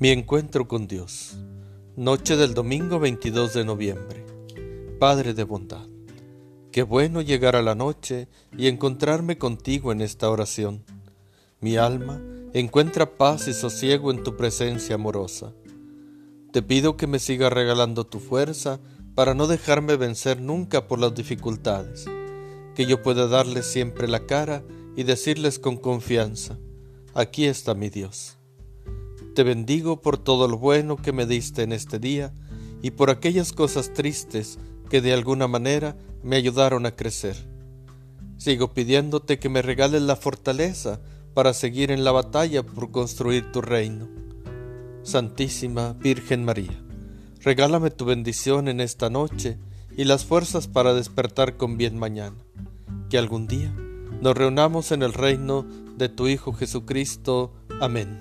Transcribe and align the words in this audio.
Mi 0.00 0.10
encuentro 0.10 0.68
con 0.68 0.86
Dios. 0.86 1.34
Noche 1.96 2.36
del 2.36 2.54
domingo 2.54 3.00
22 3.00 3.52
de 3.52 3.64
noviembre. 3.64 4.24
Padre 5.00 5.34
de 5.34 5.42
bondad. 5.42 5.88
Qué 6.70 6.84
bueno 6.84 7.20
llegar 7.20 7.56
a 7.56 7.62
la 7.62 7.74
noche 7.74 8.28
y 8.56 8.68
encontrarme 8.68 9.38
contigo 9.38 9.90
en 9.90 10.00
esta 10.00 10.30
oración. 10.30 10.84
Mi 11.60 11.78
alma 11.78 12.22
encuentra 12.52 13.16
paz 13.16 13.48
y 13.48 13.52
sosiego 13.52 14.12
en 14.12 14.22
tu 14.22 14.36
presencia 14.36 14.94
amorosa. 14.94 15.52
Te 16.52 16.62
pido 16.62 16.96
que 16.96 17.08
me 17.08 17.18
sigas 17.18 17.52
regalando 17.52 18.06
tu 18.06 18.20
fuerza 18.20 18.78
para 19.16 19.34
no 19.34 19.48
dejarme 19.48 19.96
vencer 19.96 20.40
nunca 20.40 20.86
por 20.86 21.00
las 21.00 21.12
dificultades, 21.12 22.04
que 22.76 22.86
yo 22.86 23.02
pueda 23.02 23.26
darles 23.26 23.66
siempre 23.66 24.06
la 24.06 24.26
cara 24.26 24.62
y 24.94 25.02
decirles 25.02 25.58
con 25.58 25.76
confianza, 25.76 26.56
aquí 27.14 27.46
está 27.46 27.74
mi 27.74 27.90
Dios. 27.90 28.37
Te 29.38 29.44
bendigo 29.44 30.02
por 30.02 30.18
todo 30.18 30.48
lo 30.48 30.58
bueno 30.58 30.96
que 30.96 31.12
me 31.12 31.24
diste 31.24 31.62
en 31.62 31.70
este 31.70 32.00
día 32.00 32.32
y 32.82 32.90
por 32.90 33.08
aquellas 33.08 33.52
cosas 33.52 33.92
tristes 33.92 34.58
que 34.90 35.00
de 35.00 35.12
alguna 35.12 35.46
manera 35.46 35.96
me 36.24 36.34
ayudaron 36.34 36.86
a 36.86 36.96
crecer. 36.96 37.36
Sigo 38.36 38.74
pidiéndote 38.74 39.38
que 39.38 39.48
me 39.48 39.62
regales 39.62 40.02
la 40.02 40.16
fortaleza 40.16 41.00
para 41.34 41.54
seguir 41.54 41.92
en 41.92 42.02
la 42.02 42.10
batalla 42.10 42.64
por 42.64 42.90
construir 42.90 43.52
tu 43.52 43.60
reino. 43.60 44.08
Santísima 45.04 45.92
Virgen 45.92 46.44
María, 46.44 46.76
regálame 47.40 47.92
tu 47.92 48.06
bendición 48.06 48.66
en 48.66 48.80
esta 48.80 49.08
noche 49.08 49.56
y 49.96 50.02
las 50.02 50.24
fuerzas 50.24 50.66
para 50.66 50.94
despertar 50.94 51.56
con 51.56 51.76
bien 51.76 51.96
mañana, 51.96 52.38
que 53.08 53.18
algún 53.18 53.46
día 53.46 53.72
nos 54.20 54.36
reunamos 54.36 54.90
en 54.90 55.04
el 55.04 55.12
reino 55.12 55.64
de 55.96 56.08
tu 56.08 56.26
Hijo 56.26 56.52
Jesucristo. 56.52 57.52
Amén. 57.80 58.20